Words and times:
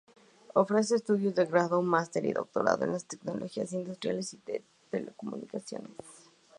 Ofrece 0.55 0.95
estudios 0.95 1.35
de 1.35 1.45
Grado, 1.45 1.83
Máster 1.83 2.25
y 2.25 2.33
Doctorado 2.33 2.85
en 2.85 2.91
las 2.93 3.05
tecnologías 3.05 3.71
industriales 3.73 4.33
y 4.33 4.37
de 4.47 4.63
telecomunicaciones. 4.89 5.93